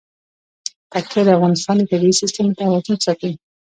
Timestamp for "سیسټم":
2.21-2.45